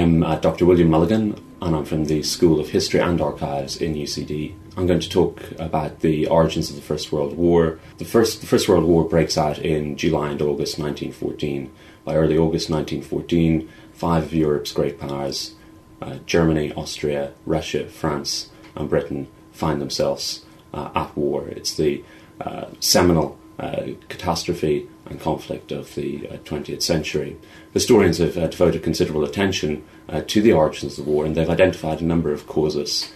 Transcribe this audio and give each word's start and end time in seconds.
I'm 0.00 0.22
uh, 0.22 0.36
Dr. 0.36 0.64
William 0.64 0.88
Mulligan, 0.88 1.38
and 1.60 1.76
I'm 1.76 1.84
from 1.84 2.06
the 2.06 2.22
School 2.22 2.58
of 2.58 2.70
History 2.70 3.00
and 3.00 3.20
Archives 3.20 3.76
in 3.76 3.94
UCD. 3.94 4.54
I'm 4.74 4.86
going 4.86 4.98
to 5.00 5.10
talk 5.10 5.42
about 5.58 6.00
the 6.00 6.26
origins 6.26 6.70
of 6.70 6.76
the 6.76 6.80
First 6.80 7.12
World 7.12 7.36
War. 7.36 7.78
The 7.98 8.06
First, 8.06 8.40
the 8.40 8.46
First 8.46 8.66
World 8.66 8.84
War 8.84 9.06
breaks 9.06 9.36
out 9.36 9.58
in 9.58 9.98
July 9.98 10.30
and 10.30 10.40
August 10.40 10.78
1914. 10.78 11.70
By 12.06 12.14
early 12.14 12.38
August 12.38 12.70
1914, 12.70 13.68
five 13.92 14.24
of 14.24 14.32
Europe's 14.32 14.72
great 14.72 14.98
powers 14.98 15.54
uh, 16.00 16.16
Germany, 16.24 16.72
Austria, 16.72 17.34
Russia, 17.44 17.86
France, 17.86 18.48
and 18.74 18.88
Britain 18.88 19.28
find 19.52 19.82
themselves 19.82 20.46
uh, 20.72 20.88
at 20.94 21.14
war. 21.14 21.46
It's 21.48 21.74
the 21.74 22.02
uh, 22.40 22.68
seminal 22.80 23.38
uh, 23.60 23.92
catastrophe 24.08 24.88
and 25.06 25.20
conflict 25.20 25.70
of 25.70 25.94
the 25.94 26.20
20th 26.44 26.78
uh, 26.78 26.80
century. 26.80 27.36
Historians 27.74 28.16
have 28.16 28.38
uh, 28.38 28.46
devoted 28.46 28.82
considerable 28.82 29.24
attention 29.24 29.84
to 30.26 30.40
the 30.40 30.52
origins 30.52 30.98
of 30.98 31.04
the 31.04 31.10
war, 31.10 31.24
and 31.24 31.36
they've 31.36 31.50
identified 31.50 32.00
a 32.00 32.04
number 32.04 32.32
of 32.32 32.46
causes 32.46 33.12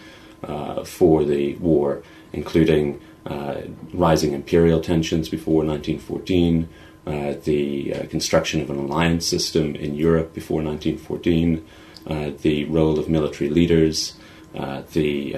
for 0.84 1.24
the 1.24 1.54
war, 1.56 2.02
including 2.32 3.00
rising 3.92 4.32
imperial 4.32 4.80
tensions 4.80 5.28
before 5.28 5.64
1914. 5.64 6.68
Uh, 7.06 7.34
the 7.44 7.92
uh, 7.92 8.06
construction 8.06 8.62
of 8.62 8.70
an 8.70 8.78
alliance 8.78 9.26
system 9.26 9.74
in 9.76 9.94
Europe 9.94 10.32
before 10.32 10.62
1914, 10.62 11.66
uh, 12.06 12.30
the 12.40 12.64
role 12.66 12.98
of 12.98 13.10
military 13.10 13.50
leaders, 13.50 14.14
the 14.92 15.34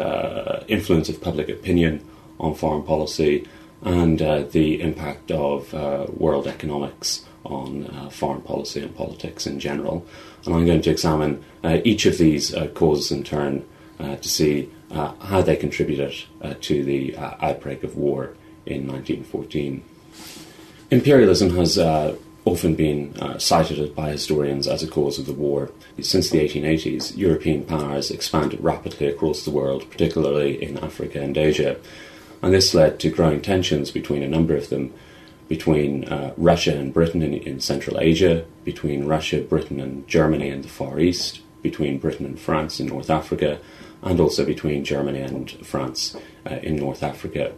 influence 0.69 1.09
of 1.09 1.21
public 1.21 1.49
opinion 1.49 2.05
on 2.39 2.55
foreign 2.55 2.83
policy, 2.83 3.47
and 3.83 4.21
uh, 4.23 4.43
the 4.43 4.81
impact 4.81 5.31
of 5.31 5.73
uh, 5.75 6.07
world 6.11 6.47
economics 6.47 7.25
on 7.45 7.87
uh, 7.87 8.11
foreign 8.11 8.41
policy 8.43 8.81
and 8.81 8.95
politics 8.97 9.47
in 9.47 9.61
general. 9.61 10.07
And 10.45 10.55
I'm 10.55 10.67
going 10.67 10.83
to 10.83 10.91
examine 10.91 11.45
uh, 11.63 11.79
each 11.85 12.07
of 12.07 12.19
these 12.19 12.55
uh, 12.55 12.69
causes 12.69 13.11
in 13.11 13.25
turn 13.25 13.65
uh, 13.99 14.17
to 14.17 14.29
see 14.29 14.71
how 14.91 15.43
they 15.43 15.57
contributed 15.57 16.15
to 16.61 16.85
the 16.85 17.15
outbreak 17.19 17.83
of 17.83 17.97
war 17.97 18.35
in 18.65 18.87
1914. 18.87 19.83
Imperialism 20.91 21.51
has 21.57 21.77
often 22.45 22.77
been 22.77 23.13
cited 23.39 23.95
by 23.97 24.11
historians 24.11 24.69
as 24.69 24.83
a 24.85 24.89
cause 24.89 25.19
of 25.19 25.27
the 25.27 25.33
war. 25.33 25.73
Since 26.01 26.31
the 26.31 26.39
1880s, 26.39 27.17
European 27.17 27.65
powers 27.65 28.11
expanded 28.13 28.61
rapidly 28.63 29.09
across 29.09 29.45
the 29.45 29.51
world, 29.51 29.91
particularly 29.91 30.63
in 30.63 30.79
Africa 30.79 31.21
and 31.21 31.37
Asia 31.37 31.77
and 32.43 32.53
this 32.53 32.75
led 32.75 33.01
to 33.01 33.11
growing 33.11 33.41
tensions 33.41 33.91
between 33.91 34.23
a 34.23 34.29
number 34.29 34.57
of 34.57 34.69
them, 34.69 34.93
between 35.49 36.05
uh, 36.05 36.35
Russia 36.37 36.77
and 36.77 36.93
Britain 36.93 37.23
in, 37.23 37.35
in, 37.35 37.61
Central 37.61 38.01
Asia, 38.01 38.45
between 38.65 39.07
Russia, 39.07 39.41
Britain, 39.41 39.81
and 39.81 40.07
Germany 40.09 40.49
in 40.49 40.63
the 40.63 40.69
Far 40.69 40.99
East, 40.99 41.41
between 41.63 41.99
Britain 41.99 42.27
and 42.27 42.39
France 42.39 42.81
in 42.81 42.87
North 42.87 43.11
Africa, 43.11 43.59
and 44.03 44.21
also 44.21 44.45
between 44.45 44.85
Germany 44.85 45.21
and 45.21 45.51
France 45.65 46.17
uh, 46.51 46.57
in 46.63 46.77
North 46.77 47.03
Africa. 47.03 47.53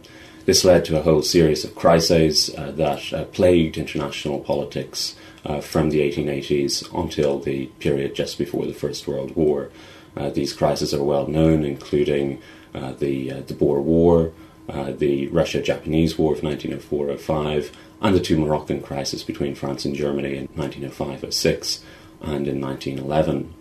This 0.44 0.64
led 0.64 0.84
to 0.86 0.98
a 0.98 1.02
whole 1.02 1.22
series 1.22 1.64
of 1.64 1.74
crises 1.74 2.54
uh, 2.56 2.70
that 2.72 3.12
uh, 3.12 3.24
plagued 3.26 3.76
international 3.76 4.40
politics 4.40 5.14
uh, 5.44 5.60
from 5.60 5.90
the 5.90 6.00
1880s 6.00 6.88
until 6.98 7.38
the 7.38 7.66
period 7.80 8.14
just 8.14 8.38
before 8.38 8.64
the 8.64 8.72
First 8.72 9.06
World 9.06 9.36
War. 9.36 9.70
Uh, 10.16 10.30
these 10.30 10.54
crises 10.54 10.94
are 10.94 11.04
well 11.04 11.26
known, 11.26 11.64
including 11.64 12.40
the, 12.72 13.42
the 13.46 13.54
Boer 13.54 13.82
War, 13.82 14.32
uh, 14.68 14.92
the 14.92 15.28
Russia 15.28 15.62
Japanese 15.62 16.18
War 16.18 16.32
of 16.32 16.42
1904 16.42 17.16
05, 17.16 17.76
and 18.00 18.14
the 18.14 18.20
two 18.20 18.38
Moroccan 18.38 18.80
crises 18.80 19.22
between 19.22 19.54
France 19.54 19.84
and 19.84 19.94
Germany 19.94 20.36
in 20.36 20.48
1905 20.54 21.32
06 21.32 21.84
and 22.20 22.46
in 22.46 22.60
1911. 22.60 23.54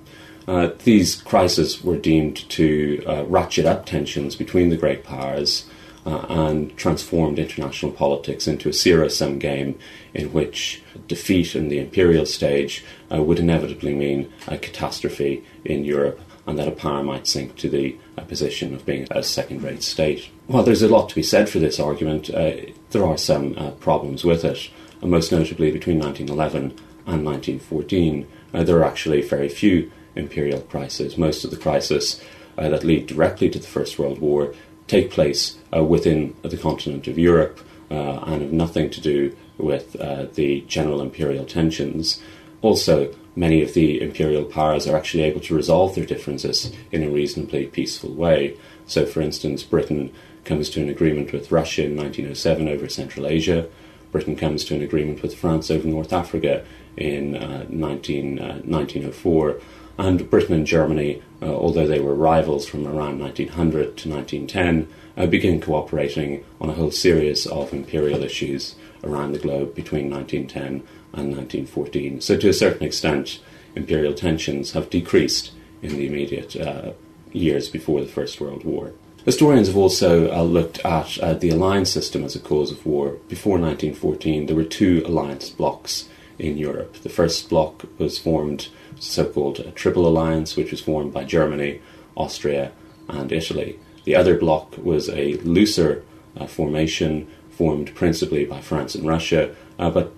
Uh, 0.47 0.69
these 0.83 1.15
crises 1.15 1.83
were 1.83 1.97
deemed 1.97 2.49
to 2.49 3.03
uh, 3.05 3.23
ratchet 3.25 3.65
up 3.65 3.85
tensions 3.85 4.35
between 4.35 4.69
the 4.69 4.77
great 4.77 5.03
powers 5.03 5.65
uh, 6.05 6.25
and 6.29 6.75
transformed 6.77 7.37
international 7.37 7.91
politics 7.91 8.47
into 8.47 8.69
a 8.69 8.73
zero 8.73 9.09
sum 9.09 9.39
game 9.39 9.77
in 10.13 10.31
which 10.31 10.81
defeat 11.07 11.53
in 11.53 11.67
the 11.67 11.79
imperial 11.79 12.25
stage 12.25 12.83
uh, 13.13 13.21
would 13.21 13.39
inevitably 13.39 13.93
mean 13.93 14.31
a 14.47 14.57
catastrophe 14.57 15.43
in 15.65 15.83
Europe 15.83 16.19
and 16.47 16.57
that 16.57 16.67
a 16.67 16.71
power 16.71 17.03
might 17.03 17.27
sink 17.27 17.55
to 17.57 17.69
the 17.69 17.95
uh, 18.17 18.21
position 18.21 18.73
of 18.73 18.85
being 18.85 19.05
a 19.11 19.21
second 19.21 19.61
rate 19.61 19.83
state. 19.83 20.29
While 20.47 20.63
there's 20.63 20.81
a 20.81 20.87
lot 20.87 21.09
to 21.09 21.15
be 21.15 21.21
said 21.21 21.49
for 21.49 21.59
this 21.59 21.79
argument, 21.79 22.29
uh, 22.29 22.53
there 22.91 23.05
are 23.05 23.17
some 23.17 23.53
uh, 23.57 23.71
problems 23.71 24.23
with 24.23 24.45
it. 24.45 24.69
And 25.01 25.11
most 25.11 25.31
notably, 25.31 25.71
between 25.71 25.99
1911 25.99 26.79
and 27.05 27.25
1914, 27.25 28.27
uh, 28.53 28.63
there 28.63 28.77
are 28.77 28.85
actually 28.85 29.21
very 29.21 29.49
few 29.49 29.91
imperial 30.15 30.61
crises. 30.61 31.17
Most 31.17 31.43
of 31.43 31.51
the 31.51 31.57
crises 31.57 32.23
uh, 32.57 32.69
that 32.69 32.85
lead 32.85 33.07
directly 33.07 33.49
to 33.49 33.59
the 33.59 33.67
First 33.67 33.99
World 33.99 34.19
War 34.19 34.53
take 34.87 35.11
place 35.11 35.57
uh, 35.75 35.83
within 35.83 36.33
the 36.43 36.57
continent 36.57 37.07
of 37.07 37.19
Europe 37.19 37.59
and 37.89 38.41
have 38.41 38.53
nothing 38.53 38.89
to 38.89 38.99
do 38.99 39.35
with 39.57 39.93
the 40.35 40.61
general 40.67 41.01
imperial 41.01 41.45
tensions. 41.45 42.21
Also, 42.61 43.13
many 43.35 43.61
of 43.61 43.73
the 43.73 44.01
imperial 44.01 44.43
powers 44.43 44.87
are 44.87 44.97
actually 44.97 45.23
able 45.23 45.39
to 45.41 45.55
resolve 45.55 45.95
their 45.95 46.05
differences 46.05 46.71
in 46.91 47.03
a 47.03 47.09
reasonably 47.09 47.67
peaceful 47.67 48.13
way. 48.13 48.57
So, 48.87 49.05
for 49.05 49.21
instance, 49.21 49.63
Britain 49.63 50.11
comes 50.43 50.69
to 50.71 50.81
an 50.81 50.89
agreement 50.89 51.31
with 51.31 51.51
Russia 51.51 51.85
in 51.85 51.95
1907 51.95 52.67
over 52.67 52.89
Central 52.89 53.27
Asia. 53.27 53.67
Britain 54.11 54.35
comes 54.35 54.63
to 54.65 54.75
an 54.75 54.81
agreement 54.81 55.21
with 55.21 55.35
France 55.35 55.69
over 55.69 55.87
North 55.87 56.13
Africa 56.13 56.65
in 56.95 57.35
uh, 57.35 57.65
19, 57.69 58.39
uh, 58.39 58.43
1904. 58.63 59.59
And 59.99 60.29
Britain 60.29 60.55
and 60.55 60.65
Germany, 60.65 61.21
uh, 61.41 61.47
although 61.47 61.87
they 61.87 61.99
were 61.99 62.15
rivals 62.15 62.67
from 62.67 62.87
around 62.87 63.19
1900 63.19 63.97
to 63.97 64.09
1910, 64.09 64.87
uh, 65.17 65.25
begin 65.25 65.59
cooperating 65.59 66.45
on 66.61 66.69
a 66.69 66.73
whole 66.73 66.91
series 66.91 67.45
of 67.47 67.73
imperial 67.73 68.23
issues 68.23 68.75
around 69.03 69.31
the 69.31 69.39
globe 69.39 69.75
between 69.75 70.09
1910 70.09 70.87
and 71.13 71.35
1914. 71.35 72.21
So, 72.21 72.37
to 72.37 72.49
a 72.49 72.53
certain 72.53 72.85
extent, 72.85 73.39
imperial 73.75 74.13
tensions 74.13 74.71
have 74.71 74.89
decreased 74.89 75.51
in 75.81 75.97
the 75.97 76.07
immediate 76.07 76.55
uh, 76.55 76.93
years 77.31 77.69
before 77.69 78.01
the 78.01 78.07
First 78.07 78.41
World 78.41 78.63
War. 78.63 78.93
Historians 79.25 79.67
have 79.67 79.77
also 79.77 80.33
uh, 80.33 80.41
looked 80.41 80.79
at 80.85 81.19
uh, 81.19 81.33
the 81.33 81.49
alliance 81.49 81.91
system 81.91 82.23
as 82.23 82.35
a 82.35 82.39
cause 82.39 82.71
of 82.71 82.85
war. 82.85 83.17
Before 83.27 83.59
1914, 83.59 84.45
there 84.45 84.55
were 84.55 84.63
two 84.63 85.03
alliance 85.05 85.49
blocks 85.49 86.07
in 86.39 86.57
Europe. 86.57 86.93
The 87.03 87.09
first 87.09 87.49
bloc 87.49 87.85
was 87.97 88.17
formed, 88.17 88.69
so 88.99 89.25
called 89.25 89.59
a 89.59 89.71
Triple 89.71 90.07
Alliance, 90.07 90.55
which 90.55 90.71
was 90.71 90.81
formed 90.81 91.13
by 91.13 91.23
Germany, 91.23 91.81
Austria, 92.15 92.71
and 93.09 93.31
Italy. 93.31 93.79
The 94.05 94.15
other 94.15 94.37
bloc 94.37 94.77
was 94.77 95.09
a 95.09 95.33
looser 95.37 96.03
uh, 96.37 96.47
formation 96.47 97.27
formed 97.49 97.93
principally 97.95 98.45
by 98.45 98.61
France 98.61 98.95
and 98.95 99.05
Russia, 99.05 99.53
uh, 99.77 99.89
but 99.89 100.13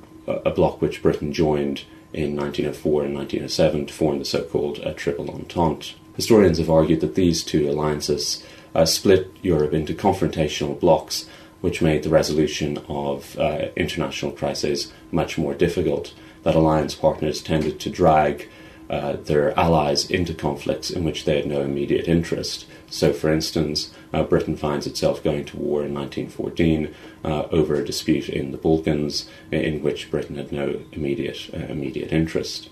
a 0.45 0.51
bloc 0.51 0.81
which 0.81 1.01
Britain 1.01 1.33
joined 1.33 1.83
in 2.13 2.35
1904 2.35 3.05
and 3.05 3.15
1907 3.15 3.85
to 3.85 3.93
form 3.93 4.19
the 4.19 4.25
so 4.25 4.43
called 4.43 4.79
uh, 4.79 4.93
Triple 4.93 5.29
Entente. 5.29 5.95
Historians 6.15 6.57
have 6.57 6.69
argued 6.69 7.01
that 7.01 7.15
these 7.15 7.43
two 7.43 7.69
alliances 7.69 8.43
uh, 8.75 8.85
split 8.85 9.31
Europe 9.41 9.73
into 9.73 9.93
confrontational 9.93 10.79
blocs, 10.79 11.27
which 11.61 11.81
made 11.81 12.03
the 12.03 12.09
resolution 12.09 12.77
of 12.87 13.37
uh, 13.37 13.67
international 13.75 14.31
crises 14.31 14.91
much 15.11 15.37
more 15.37 15.53
difficult. 15.53 16.13
That 16.43 16.55
alliance 16.55 16.95
partners 16.95 17.41
tended 17.41 17.79
to 17.81 17.89
drag 17.89 18.49
uh, 18.89 19.17
their 19.17 19.57
allies 19.59 20.09
into 20.09 20.33
conflicts 20.33 20.89
in 20.89 21.03
which 21.03 21.25
they 21.25 21.35
had 21.35 21.45
no 21.45 21.61
immediate 21.61 22.07
interest. 22.07 22.65
So, 22.89 23.13
for 23.13 23.31
instance, 23.31 23.93
uh, 24.13 24.23
Britain 24.23 24.55
finds 24.55 24.87
itself 24.87 25.23
going 25.23 25.45
to 25.45 25.57
war 25.57 25.83
in 25.83 25.93
1914 25.93 26.93
uh, 27.23 27.43
over 27.51 27.75
a 27.75 27.85
dispute 27.85 28.29
in 28.29 28.51
the 28.51 28.57
Balkans 28.57 29.29
in 29.51 29.81
which 29.81 30.09
Britain 30.09 30.35
had 30.35 30.51
no 30.51 30.81
immediate, 30.91 31.49
uh, 31.53 31.57
immediate 31.57 32.11
interest. 32.11 32.69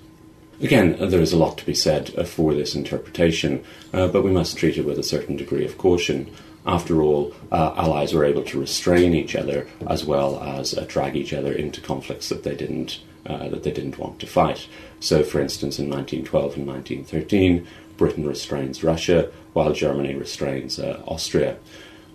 Again, 0.60 0.98
there 1.00 1.22
is 1.22 1.34
a 1.34 1.38
lot 1.38 1.58
to 1.60 1.66
be 1.66 1.76
said 1.76 2.14
uh, 2.18 2.24
for 2.24 2.54
this 2.54 2.74
interpretation, 2.74 3.64
uh, 3.94 4.08
but 4.08 4.24
we 4.24 4.32
must 4.32 4.58
treat 4.58 4.78
it 4.78 4.86
with 4.86 4.98
a 4.98 5.04
certain 5.04 5.36
degree 5.36 5.66
of 5.66 5.78
caution. 5.78 6.32
After 6.66 7.02
all, 7.02 7.34
uh, 7.52 7.74
allies 7.78 8.14
were 8.14 8.26
able 8.26 8.44
to 8.44 8.60
restrain 8.60 9.14
each 9.14 9.36
other 9.36 9.68
as 9.88 10.04
well 10.04 10.42
as 10.42 10.74
drag 10.88 11.16
each 11.16 11.32
other 11.32 11.54
into 11.54 11.80
conflicts 11.80 12.30
that 12.30 12.44
they 12.44 12.56
didn't 12.56 13.00
that 13.26 13.64
they 13.64 13.72
didn't 13.72 14.00
want 14.00 14.20
to 14.20 14.26
fight. 14.26 14.70
So, 15.02 15.22
for 15.22 15.42
instance, 15.42 15.80
in 15.80 15.90
1912 15.90 16.56
and 16.56 16.66
1913, 16.66 17.68
Britain 17.98 18.26
restrains 18.26 18.86
Russia, 18.86 19.30
while 19.52 19.74
Germany 19.74 20.16
restrains 20.16 20.80
uh, 20.80 21.02
Austria. 21.06 21.58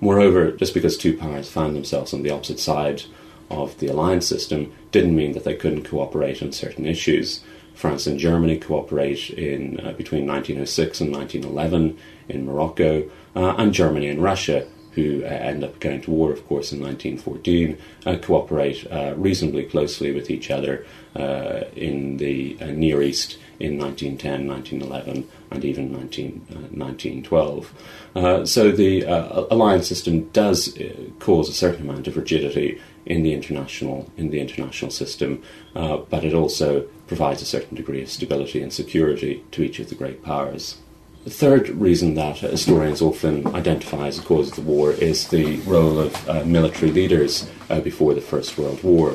Moreover, 0.00 0.52
just 0.52 0.74
because 0.74 0.96
two 0.96 1.16
powers 1.16 1.50
found 1.50 1.76
themselves 1.76 2.14
on 2.14 2.22
the 2.22 2.30
opposite 2.30 2.58
side 2.58 3.02
of 3.50 3.78
the 3.78 3.88
alliance 3.88 4.26
system 4.26 4.72
didn't 4.90 5.14
mean 5.14 5.32
that 5.32 5.44
they 5.44 5.54
couldn't 5.54 5.84
cooperate 5.84 6.42
on 6.42 6.52
certain 6.52 6.86
issues. 6.86 7.42
France 7.74 8.06
and 8.06 8.18
Germany 8.18 8.58
cooperate 8.58 9.30
in 9.30 9.80
uh, 9.80 9.92
between 9.92 10.26
1906 10.26 11.00
and 11.00 11.12
1911 11.12 11.98
in 12.28 12.46
Morocco, 12.46 13.10
uh, 13.34 13.54
and 13.58 13.72
Germany 13.72 14.08
and 14.08 14.22
Russia 14.22 14.66
who 14.94 15.22
uh, 15.24 15.28
end 15.28 15.64
up 15.64 15.80
going 15.80 16.00
to 16.02 16.10
war, 16.10 16.30
of 16.30 16.46
course, 16.46 16.72
in 16.72 16.80
1914, 16.80 17.78
uh, 18.06 18.16
cooperate 18.18 18.86
uh, 18.90 19.14
reasonably 19.16 19.64
closely 19.64 20.12
with 20.12 20.30
each 20.30 20.50
other 20.50 20.86
uh, 21.16 21.62
in 21.74 22.18
the 22.18 22.54
Near 22.72 23.02
East 23.02 23.38
in 23.58 23.78
1910, 23.78 24.46
1911, 24.46 25.28
and 25.50 25.64
even 25.64 25.92
19, 25.92 26.46
1912. 26.72 28.46
so 28.48 28.72
the 28.72 29.02
alliance 29.50 29.86
system 29.86 30.28
does 30.30 30.76
cause 31.20 31.48
a 31.48 31.52
certain 31.52 31.88
amount 31.88 32.06
of 32.08 32.16
rigidity 32.16 32.80
in 33.04 33.22
the 33.22 33.32
international 33.32 34.10
in 34.16 34.30
the 34.30 34.40
international 34.40 34.90
system, 34.90 35.42
but 35.74 36.24
it 36.24 36.34
also 36.34 36.82
provides 37.06 37.42
a 37.42 37.46
certain 37.46 37.76
degree 37.76 38.02
of 38.02 38.08
stability 38.08 38.62
and 38.62 38.72
security 38.72 39.44
to 39.50 39.62
each 39.62 39.78
of 39.78 39.88
the 39.88 39.94
great 39.94 40.22
powers. 40.22 40.78
The 41.24 41.30
third 41.30 41.68
reason 41.68 42.14
that 42.14 42.38
historians 42.38 43.00
often 43.00 43.46
identify 43.54 44.08
as 44.08 44.16
the 44.16 44.26
cause 44.26 44.48
of 44.48 44.56
the 44.56 44.62
war 44.62 44.92
is 44.92 45.28
the 45.28 45.56
role 45.60 46.00
of 46.00 46.28
uh, 46.28 46.44
military 46.44 46.90
leaders 46.90 47.48
uh, 47.70 47.80
before 47.80 48.12
the 48.14 48.20
First 48.20 48.58
World 48.58 48.82
War. 48.82 49.14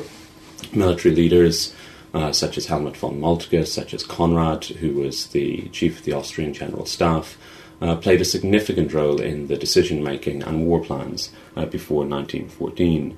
Military 0.72 1.14
leaders 1.14 1.74
uh, 2.14 2.32
such 2.32 2.56
as 2.56 2.66
Helmut 2.66 2.96
von 2.96 3.20
Moltke, 3.20 3.66
such 3.66 3.92
as 3.92 4.02
Conrad, 4.02 4.64
who 4.64 4.94
was 4.94 5.26
the 5.28 5.68
chief 5.68 5.98
of 5.98 6.04
the 6.04 6.12
Austrian 6.12 6.54
General 6.54 6.86
Staff, 6.86 7.36
uh, 7.80 7.96
played 7.96 8.20
a 8.20 8.24
significant 8.24 8.92
role 8.94 9.20
in 9.20 9.46
the 9.48 9.56
decision 9.56 10.02
making 10.02 10.42
and 10.42 10.66
war 10.66 10.82
plans 10.82 11.30
uh, 11.56 11.66
before 11.66 12.06
1914. 12.06 13.16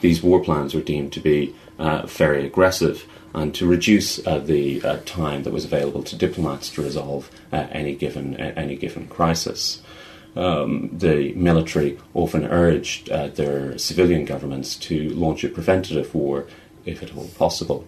These 0.00 0.22
war 0.22 0.42
plans 0.42 0.74
were 0.74 0.80
deemed 0.80 1.12
to 1.14 1.20
be 1.20 1.54
uh, 1.78 2.06
very 2.06 2.46
aggressive 2.46 3.06
and 3.34 3.54
to 3.54 3.66
reduce 3.66 4.24
uh, 4.26 4.38
the 4.38 4.82
uh, 4.82 4.98
time 5.04 5.44
that 5.44 5.52
was 5.52 5.64
available 5.64 6.02
to 6.02 6.16
diplomats 6.16 6.68
to 6.70 6.82
resolve 6.82 7.30
uh, 7.52 7.66
any 7.70 7.94
given 7.94 8.34
uh, 8.40 8.52
any 8.56 8.76
given 8.76 9.06
crisis. 9.06 9.82
Um, 10.36 10.90
the 10.92 11.32
military 11.32 11.98
often 12.14 12.44
urged 12.44 13.10
uh, 13.10 13.28
their 13.28 13.76
civilian 13.78 14.24
governments 14.24 14.76
to 14.76 15.10
launch 15.10 15.42
a 15.42 15.48
preventative 15.48 16.14
war, 16.14 16.46
if 16.84 17.02
at 17.02 17.16
all 17.16 17.28
possible. 17.28 17.86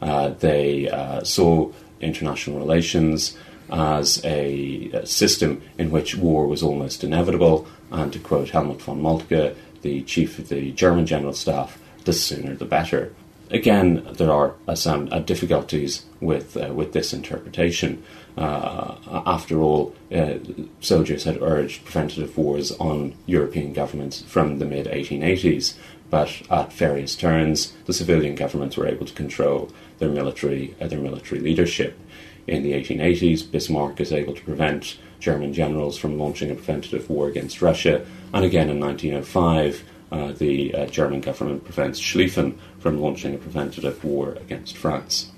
They 0.00 0.90
saw 1.22 1.70
international 2.00 2.58
relations 2.58 3.36
as 3.70 4.22
a, 4.24 4.90
a, 4.92 5.06
system 5.06 5.62
in 5.78 5.90
which 5.90 6.16
war 6.16 6.46
was 6.46 6.62
almost 6.62 7.02
inevitable, 7.02 7.66
and 7.90 8.12
to 8.12 8.18
quote 8.18 8.50
Helmut 8.50 8.82
von 8.82 9.00
Moltke, 9.00 9.56
the 9.84 10.02
chief 10.02 10.40
of 10.40 10.48
the 10.48 10.72
German 10.72 11.06
General 11.06 11.32
Staff, 11.32 11.78
the 12.04 12.12
sooner 12.12 12.56
the 12.56 12.64
better 12.64 13.12
again, 13.50 14.06
there 14.14 14.30
are 14.30 14.54
uh, 14.66 14.74
some 14.74 15.08
uh, 15.10 15.20
difficulties 15.20 16.04
with 16.20 16.56
uh, 16.56 16.72
with 16.74 16.92
this 16.92 17.12
interpretation. 17.12 18.02
Uh, 18.36 18.96
after 19.26 19.60
all, 19.60 19.94
uh, 20.12 20.34
soldiers 20.80 21.24
had 21.24 21.40
urged 21.40 21.84
preventative 21.84 22.36
wars 22.36 22.72
on 22.72 23.14
European 23.26 23.72
governments 23.72 24.22
from 24.22 24.58
the 24.58 24.64
mid 24.64 24.86
1880s, 24.86 25.74
but 26.10 26.42
at 26.50 26.72
various 26.72 27.14
turns, 27.14 27.72
the 27.86 27.92
civilian 27.92 28.34
governments 28.34 28.76
were 28.76 28.88
able 28.88 29.06
to 29.06 29.14
control 29.14 29.70
their 29.98 30.10
military 30.10 30.74
their 30.80 31.00
military 31.00 31.40
leadership. 31.40 31.98
In 32.46 32.62
the 32.62 32.72
1880s, 32.72 33.50
Bismarck 33.50 34.00
is 34.00 34.12
able 34.12 34.34
to 34.34 34.42
prevent 34.42 34.98
German 35.24 35.52
generals 35.54 35.96
from 35.96 36.18
launching 36.18 36.50
a 36.50 36.54
preventative 36.54 37.08
war 37.08 37.28
against 37.28 37.62
Russia, 37.62 38.04
and 38.34 38.44
again 38.44 38.68
in 38.68 38.78
1905 38.78 39.84
uh, 40.12 40.32
the 40.32 40.74
uh, 40.74 40.86
German 40.86 41.20
government 41.20 41.64
prevents 41.64 41.98
Schlieffen 42.00 42.56
from 42.78 43.00
launching 43.00 43.34
a 43.34 43.38
preventative 43.38 44.04
war 44.04 44.32
against 44.34 44.76
France. 44.76 45.30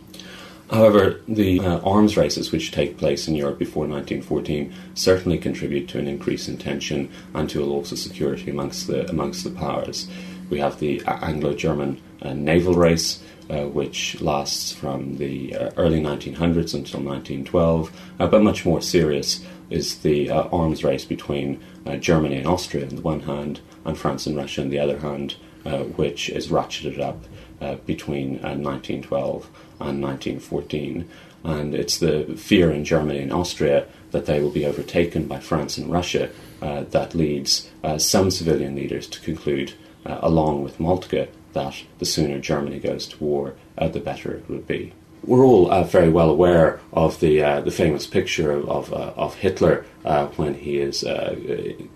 However, 0.71 1.21
the 1.29 1.61
uh, 1.61 1.79
arms 1.79 2.17
races 2.17 2.50
which 2.50 2.73
take 2.73 2.99
place 2.99 3.29
in 3.29 3.37
Europe 3.37 3.59
before 3.59 3.87
1914 3.87 4.75
certainly 4.94 5.38
contribute 5.38 5.88
to 5.88 5.99
an 5.99 6.09
increase 6.09 6.49
in 6.49 6.59
tension 6.59 7.09
and 7.35 7.49
to 7.50 7.62
a 7.62 7.71
loss 7.73 7.93
of 7.93 7.99
security 7.99 8.50
amongst 8.50 8.88
the 8.88 9.09
amongst 9.09 9.44
the 9.44 9.50
powers. 9.50 10.09
We 10.50 10.59
have 10.59 10.79
the 10.79 11.03
Anglo-German 11.06 12.00
uh, 12.23 12.33
naval 12.35 12.75
race, 12.75 13.23
uh, 13.49 13.65
which 13.65 14.21
lasts 14.21 14.73
from 14.73 15.17
the 15.17 15.55
uh, 15.55 15.71
early 15.77 16.00
1900s 16.00 16.75
until 16.75 17.00
1912, 17.00 18.00
uh, 18.19 18.27
but 18.27 18.43
much 18.43 18.65
more 18.65 18.83
serious 18.83 19.44
is 19.71 19.99
the 19.99 20.31
uh, 20.31 20.43
arms 20.49 20.85
race 20.85 21.05
between 21.05 21.63
uh, 21.87 21.97
Germany 21.97 22.37
and 22.37 22.47
Austria 22.47 22.87
on 22.87 22.97
the 22.97 23.03
one 23.03 23.21
hand, 23.21 23.61
and 23.85 23.97
France 23.97 24.27
and 24.27 24.37
Russia 24.37 24.63
on 24.63 24.71
the 24.71 24.79
other 24.79 24.99
hand, 24.99 25.37
uh, 25.65 25.79
which 25.81 26.29
is 26.29 26.49
ratcheted 26.49 27.01
up 27.01 27.25
uh, 27.61 27.77
between 27.87 28.35
1912 28.43 29.45
uh, 29.81 29.85
and 29.85 30.03
1914. 30.03 31.09
And 31.45 31.75
it's 31.75 31.99
the 31.99 32.25
fear 32.37 32.71
in 32.73 32.85
Germany 32.85 33.21
and 33.21 33.33
Austria 33.33 33.87
that 34.11 34.27
they 34.27 34.41
will 34.41 34.51
be 34.51 34.67
overtaken 34.67 35.27
by 35.27 35.39
France 35.39 35.79
and 35.79 35.91
Russia 35.91 36.31
uh, 36.61 36.83
that 36.91 37.15
leads 37.15 37.71
some 37.99 38.31
civilian 38.31 38.75
leaders 38.75 39.07
to 39.07 39.21
conclude, 39.21 39.75
along 40.05 40.65
with 40.65 40.81
Moltke, 40.81 41.29
that 41.53 41.85
the 41.99 42.05
sooner 42.05 42.41
Germany 42.41 42.81
goes 42.81 43.07
to 43.07 43.23
war, 43.23 43.55
the 43.77 44.01
better 44.01 44.33
it 44.33 44.49
would 44.49 44.67
be 44.67 44.93
we're 45.26 45.44
all 45.44 45.70
uh, 45.70 45.82
very 45.82 46.08
well 46.08 46.31
aware 46.31 46.81
of 46.93 47.19
the 47.20 47.43
uh, 47.43 47.61
the 47.61 47.70
famous 47.70 48.06
picture 48.06 48.52
of 48.52 48.69
of, 48.69 48.93
uh, 48.93 49.12
of 49.17 49.34
Hitler 49.34 49.84
uh, 50.05 50.26
when 50.37 50.55
he 50.55 50.78
is 50.78 51.05
uh, 51.05 51.37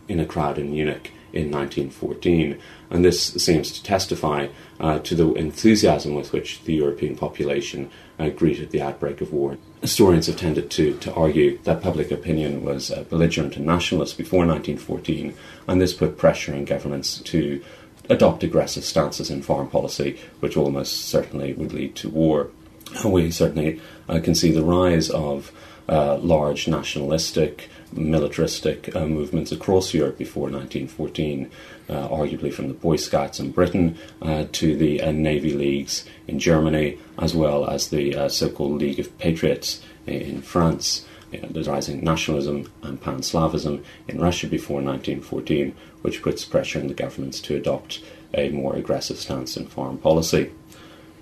in 0.09 0.21
a 0.21 0.27
crowd 0.27 0.59
in 0.59 0.73
Munich 0.73 1.13
in 1.33 1.49
1914, 1.49 2.61
and 2.91 3.05
this 3.05 3.23
seems 3.35 3.71
to 3.71 3.83
testify 3.85 4.49
uh, 4.81 4.99
to 4.99 5.15
the 5.15 5.33
enthusiasm 5.35 6.17
with 6.17 6.33
which 6.33 6.65
the 6.65 6.75
European 6.75 7.17
population 7.17 7.89
greeted 8.35 8.71
the 8.71 8.83
outbreak 8.83 9.21
of 9.21 9.33
war. 9.33 9.57
Historians 9.81 10.27
have 10.27 10.37
tended 10.37 10.71
to 10.73 10.95
to 10.99 11.15
argue 11.15 11.57
that 11.59 11.83
public 11.83 12.11
opinion 12.11 12.65
was 12.65 12.91
belligerent 13.09 13.57
and 13.57 13.65
nationalist 13.65 14.19
before 14.19 14.45
1914, 14.45 15.33
and 15.69 15.81
this 15.81 15.95
put 15.95 16.19
pressure 16.19 16.53
on 16.53 16.65
governments 16.65 17.19
to 17.19 17.63
adopt 18.09 18.43
aggressive 18.43 18.85
stances 18.85 19.31
in 19.31 19.41
foreign 19.41 19.69
policy, 19.69 20.19
which 20.41 20.57
almost 20.57 21.09
certainly 21.09 21.53
would 21.53 21.73
lead 21.73 21.95
to 21.95 22.09
war 22.09 22.51
we 23.05 23.31
certainly 23.31 23.81
uh, 24.09 24.21
can 24.21 24.35
see 24.35 24.53
the 24.53 24.65
rise 24.65 25.11
of 25.11 25.53
uh, 25.89 26.17
large 26.19 26.69
nationalistic, 26.69 27.69
militaristic 27.93 28.95
uh, 28.95 29.07
movements 29.07 29.51
across 29.51 29.93
Europe 29.93 30.17
before 30.17 30.45
1914, 30.45 31.51
uh, 31.89 32.09
arguably 32.09 32.53
from 32.53 32.69
the 32.69 32.75
Boy 32.75 32.97
Scouts 32.97 33.41
in 33.41 33.51
Britain 33.51 33.99
uh, 34.23 34.45
to 34.53 34.77
the 34.77 35.03
uh, 35.03 35.11
Navy 35.11 35.53
Leagues 35.53 36.05
in 36.29 36.39
Germany, 36.39 36.97
as 37.19 37.35
well 37.35 37.69
as 37.69 37.89
the 37.89 38.29
so 38.29 38.49
called 38.49 38.81
League 38.81 39.01
of 39.01 39.19
Patriots 39.19 39.83
in 40.07 40.43
France. 40.43 41.07
You 41.33 41.41
know, 41.41 41.49
there's 41.51 41.69
rising 41.69 42.03
nationalism 42.03 42.71
and 42.83 43.01
pan 43.01 43.21
Slavism 43.21 43.85
in 44.09 44.21
Russia 44.21 44.47
before 44.47 44.83
1914, 44.83 45.75
which 46.03 46.23
puts 46.23 46.45
pressure 46.45 46.81
on 46.81 46.89
the 46.89 46.95
governments 46.95 47.41
to 47.43 47.57
adopt 47.57 48.03
a 48.35 48.51
more 48.51 48.77
aggressive 48.77 49.17
stance 49.17 49.57
in 49.57 49.67
foreign 49.67 49.99
policy. 49.99 50.53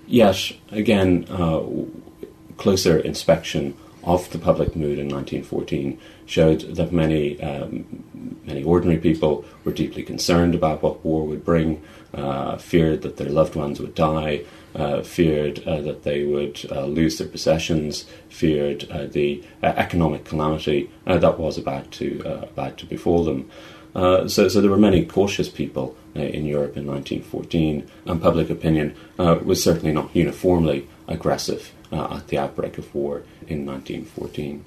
Yet, 0.09 0.53
again, 0.71 1.27
uh, 1.29 1.61
closer 2.57 2.97
inspection 2.97 3.77
of 4.03 4.29
the 4.31 4.39
public 4.39 4.75
mood 4.75 4.97
in 4.97 5.07
1914 5.07 5.99
showed 6.25 6.61
that 6.75 6.91
many 6.91 7.39
um, 7.41 8.03
many 8.43 8.63
ordinary 8.63 8.99
people 8.99 9.45
were 9.63 9.71
deeply 9.71 10.01
concerned 10.01 10.55
about 10.55 10.81
what 10.81 11.05
war 11.05 11.27
would 11.27 11.45
bring, 11.45 11.83
uh, 12.15 12.57
feared 12.57 13.03
that 13.03 13.17
their 13.17 13.29
loved 13.29 13.55
ones 13.55 13.79
would 13.79 13.93
die, 13.93 14.43
uh, 14.73 15.03
feared 15.03 15.59
uh, 15.67 15.81
that 15.81 16.01
they 16.03 16.23
would 16.23 16.65
uh, 16.71 16.85
lose 16.85 17.19
their 17.19 17.27
possessions, 17.27 18.05
feared 18.29 18.89
uh, 18.89 19.05
the 19.05 19.43
uh, 19.61 19.67
economic 19.67 20.25
calamity 20.25 20.89
that 21.05 21.37
was 21.37 21.57
about 21.57 21.91
to 21.91 22.19
about 22.51 22.77
to 22.77 22.85
befall 22.87 23.23
them. 23.23 23.49
So, 23.93 24.47
so 24.47 24.59
there 24.59 24.71
were 24.71 24.77
many 24.77 25.05
cautious 25.05 25.49
people 25.49 25.95
in 26.15 26.45
Europe 26.45 26.75
in 26.77 26.87
1914, 26.87 27.89
and 28.05 28.21
public 28.21 28.49
opinion 28.49 28.95
uh, 29.17 29.39
was 29.43 29.63
certainly 29.63 29.93
not 29.93 30.15
uniformly 30.15 30.87
aggressive 31.07 31.73
uh, 31.91 32.17
at 32.17 32.27
the 32.27 32.37
outbreak 32.37 32.77
of 32.77 32.93
war 32.93 33.23
in 33.47 33.65
1914. 33.65 34.65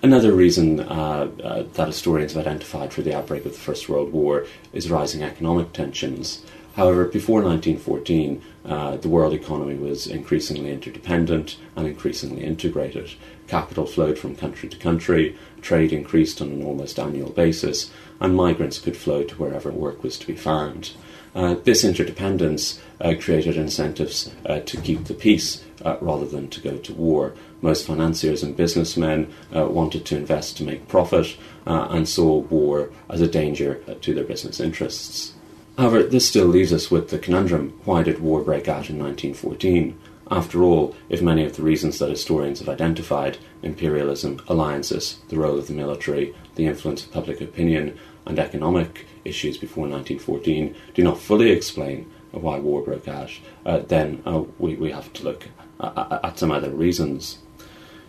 Another 0.00 0.32
reason 0.32 0.80
uh, 0.80 1.28
that 1.74 1.86
historians 1.86 2.34
have 2.34 2.46
identified 2.46 2.92
for 2.92 3.02
the 3.02 3.16
outbreak 3.16 3.44
of 3.44 3.52
the 3.52 3.58
First 3.58 3.88
World 3.88 4.12
War 4.12 4.46
is 4.72 4.90
rising 4.90 5.22
economic 5.22 5.72
tensions. 5.72 6.44
However, 6.78 7.06
before 7.06 7.42
1914, 7.42 8.40
uh, 8.64 8.96
the 8.98 9.08
world 9.08 9.34
economy 9.34 9.74
was 9.74 10.06
increasingly 10.06 10.70
interdependent 10.70 11.56
and 11.74 11.88
increasingly 11.88 12.44
integrated. 12.44 13.10
Capital 13.48 13.84
flowed 13.84 14.16
from 14.16 14.36
country 14.36 14.68
to 14.68 14.76
country, 14.76 15.36
trade 15.60 15.92
increased 15.92 16.40
on 16.40 16.52
an 16.52 16.62
almost 16.62 17.00
annual 17.00 17.30
basis, 17.30 17.90
and 18.20 18.36
migrants 18.36 18.78
could 18.78 18.96
flow 18.96 19.24
to 19.24 19.34
wherever 19.34 19.72
work 19.72 20.04
was 20.04 20.16
to 20.18 20.26
be 20.28 20.36
found. 20.36 20.92
Uh, 21.34 21.56
this 21.64 21.82
interdependence 21.82 22.80
uh, 23.00 23.14
created 23.18 23.56
incentives 23.56 24.30
uh, 24.46 24.60
to 24.60 24.80
keep 24.80 25.06
the 25.06 25.14
peace 25.14 25.64
uh, 25.84 25.96
rather 26.00 26.26
than 26.26 26.48
to 26.48 26.60
go 26.60 26.76
to 26.76 26.94
war. 26.94 27.34
Most 27.60 27.88
financiers 27.88 28.44
and 28.44 28.56
businessmen 28.56 29.34
uh, 29.52 29.66
wanted 29.66 30.06
to 30.06 30.16
invest 30.16 30.56
to 30.58 30.62
make 30.62 30.86
profit 30.86 31.36
and 31.66 32.08
saw 32.08 32.36
war 32.36 32.90
as 33.10 33.20
a 33.20 33.26
danger 33.26 33.74
to 34.00 34.14
their 34.14 34.22
business 34.22 34.60
interests. 34.60 35.34
However, 35.78 36.02
this 36.02 36.26
still 36.26 36.46
leaves 36.46 36.72
us 36.72 36.90
with 36.90 37.10
the 37.10 37.20
conundrum 37.20 37.80
why 37.84 38.02
did 38.02 38.18
war 38.18 38.42
break 38.42 38.66
out 38.66 38.90
in 38.90 38.98
1914? 38.98 39.96
After 40.28 40.64
all, 40.64 40.96
if 41.08 41.22
many 41.22 41.44
of 41.44 41.54
the 41.54 41.62
reasons 41.62 42.00
that 42.00 42.10
historians 42.10 42.58
have 42.58 42.68
identified 42.68 43.38
imperialism, 43.62 44.42
alliances, 44.48 45.20
the 45.28 45.38
role 45.38 45.56
of 45.56 45.68
the 45.68 45.74
military, 45.74 46.34
the 46.56 46.66
influence 46.66 47.04
of 47.04 47.12
public 47.12 47.40
opinion, 47.40 47.96
and 48.26 48.40
economic 48.40 49.06
issues 49.24 49.56
before 49.56 49.86
1914 49.86 50.74
do 50.94 51.04
not 51.04 51.16
fully 51.16 51.52
explain 51.52 52.10
why 52.32 52.58
war 52.58 52.82
broke 52.82 53.06
out, 53.06 53.30
uh, 53.64 53.78
then 53.78 54.20
uh, 54.26 54.42
we, 54.58 54.74
we 54.74 54.90
have 54.90 55.12
to 55.12 55.22
look 55.22 55.46
at, 55.78 56.24
at 56.24 56.38
some 56.40 56.50
other 56.50 56.70
reasons. 56.70 57.38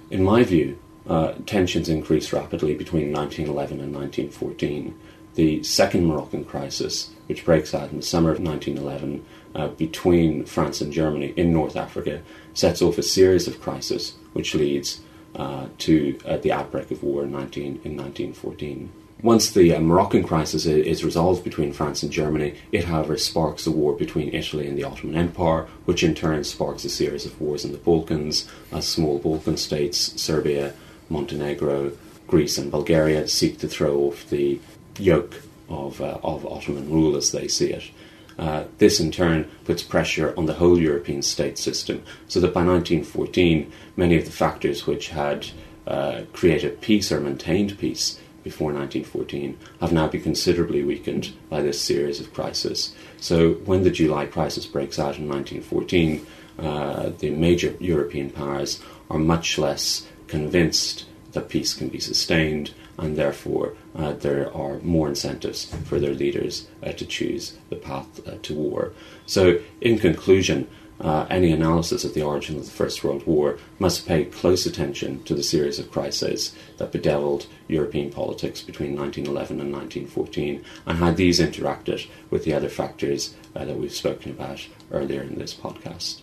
In 0.10 0.24
my 0.24 0.44
view, 0.44 0.80
uh, 1.08 1.34
tensions 1.46 1.88
increased 1.88 2.34
rapidly 2.34 2.74
between 2.74 3.14
1911 3.14 3.80
and 3.80 3.94
1914. 3.94 5.00
The 5.36 5.64
second 5.64 6.06
Moroccan 6.06 6.44
crisis, 6.44 7.12
which 7.28 7.46
breaks 7.46 7.74
out 7.74 7.92
in 7.92 7.98
the 7.98 8.04
summer 8.04 8.32
of 8.32 8.40
1911 8.40 9.26
uh, 9.56 9.68
between 9.70 10.46
France 10.46 10.82
and 10.82 10.92
Germany 10.92 11.34
in 11.38 11.54
North 11.54 11.76
Africa, 11.76 12.22
sets 12.54 12.82
off 12.82 12.98
a 12.98 13.04
series 13.04 13.48
of 13.48 13.62
crises 13.62 14.16
which 14.34 14.56
leads 14.56 15.02
uh, 15.36 15.68
to 15.78 16.18
uh, 16.26 16.38
the 16.38 16.52
outbreak 16.52 16.92
of 16.92 17.04
war 17.04 17.24
in, 17.24 17.32
19, 17.32 17.64
in 17.84 17.96
1914. 17.96 18.92
Once 19.22 19.52
the 19.52 19.76
uh, 19.76 19.80
Moroccan 19.82 20.24
crisis 20.24 20.66
is 20.66 21.04
resolved 21.04 21.44
between 21.44 21.74
France 21.74 22.02
and 22.02 22.12
Germany, 22.12 22.56
it, 22.72 22.86
however, 22.86 23.18
sparks 23.18 23.68
a 23.68 23.72
war 23.72 23.94
between 23.94 24.34
Italy 24.34 24.66
and 24.66 24.78
the 24.78 24.84
Ottoman 24.84 25.18
Empire, 25.18 25.68
which 25.84 26.04
in 26.04 26.16
turn 26.16 26.44
sparks 26.46 26.86
a 26.86 26.90
series 26.90 27.26
of 27.26 27.40
wars 27.40 27.66
in 27.66 27.74
the 27.74 27.78
Balkans, 27.78 28.50
as 28.72 28.88
small 28.88 29.20
Balkan 29.20 29.58
states, 29.58 29.98
Serbia, 30.20 30.74
Montenegro, 31.10 31.92
Greece, 32.28 32.58
and 32.58 32.72
Bulgaria, 32.72 33.28
seek 33.28 33.60
to 33.60 33.68
throw 33.68 34.00
off 34.00 34.30
the 34.30 34.60
yoke 35.00 35.36
of, 35.70 36.02
uh, 36.02 36.18
of 36.24 36.46
Ottoman 36.46 36.90
rule 36.90 37.16
as 37.16 37.32
they 37.32 37.48
see 37.48 37.72
it. 37.72 37.90
Uh, 38.38 38.64
this 38.78 39.00
in 39.00 39.12
turn 39.12 39.50
puts 39.66 39.84
pressure 39.84 40.34
on 40.38 40.46
the 40.46 40.54
whole 40.54 40.80
European 40.80 41.22
state 41.22 41.58
system, 41.58 42.02
so 42.28 42.40
that 42.40 42.54
by 42.54 42.64
1914, 42.64 43.72
many 43.98 44.16
of 44.16 44.26
the 44.26 44.32
factors 44.32 44.88
which 44.88 45.10
had 45.10 45.48
uh, 45.86 46.22
created 46.32 46.80
peace 46.80 47.12
or 47.12 47.20
maintained 47.20 47.78
peace 47.78 48.20
before 48.44 48.72
1914 48.72 49.58
have 49.82 49.92
now 49.92 50.08
been 50.08 50.22
considerably 50.22 50.84
weakened 50.84 51.34
by 51.50 51.62
this 51.62 51.82
series 51.82 52.22
of 52.22 52.34
crises. 52.34 52.96
So 53.20 53.54
when 53.66 53.84
the 53.84 53.92
July 53.92 54.26
crisis 54.26 54.66
breaks 54.66 54.98
out 54.98 55.18
in 55.18 55.28
1914, 55.28 56.26
uh, 56.58 57.12
the 57.20 57.32
major 57.32 57.76
European 57.80 58.30
powers 58.30 58.82
are 59.10 59.20
much 59.20 59.58
less 59.58 60.08
convinced 60.28 61.06
that 61.34 61.50
peace 61.50 61.74
can 61.74 61.90
be 61.90 62.00
sustained, 62.00 62.74
and 63.00 63.18
therefore 63.18 63.74
uh, 63.96 64.14
there 64.14 64.54
are 64.56 64.80
more 64.80 65.10
incentives 65.10 65.66
for 65.86 66.00
their 66.00 66.14
leaders 66.14 66.68
uh, 66.84 66.92
to 66.92 67.06
choose 67.06 67.58
the 67.70 67.76
path 67.76 68.28
uh, 68.28 68.36
to 68.44 68.54
war. 68.54 68.94
So, 69.26 69.60
in 69.82 70.00
conclusion, 70.00 70.68
uh, 71.02 71.26
any 71.30 71.52
analysis 71.52 72.04
of 72.04 72.14
the 72.14 72.22
origin 72.22 72.58
of 72.58 72.66
the 72.66 72.72
First 72.72 73.04
World 73.04 73.26
War 73.26 73.58
must 73.80 74.06
pay 74.06 74.26
close 74.26 74.66
attention 74.66 75.24
to 75.24 75.34
the 75.34 75.44
series 75.44 75.80
of 75.80 75.92
crises 75.92 76.54
that 76.78 76.92
bedeviled 76.92 77.48
European 77.70 78.12
politics 78.12 78.62
between 78.62 78.98
1911 78.98 79.62
and 79.62 79.72
1914 79.72 80.64
and 80.86 80.98
how 80.98 81.12
these 81.12 81.40
interacted 81.40 82.08
with 82.30 82.44
the 82.44 82.54
other 82.54 82.70
factors 82.70 83.34
uh, 83.56 83.64
that 83.64 83.78
we've 83.78 83.94
spoken 83.94 84.32
about 84.32 84.68
earlier 84.92 85.22
in 85.22 85.40
this 85.40 85.54
podcast. 85.54 86.22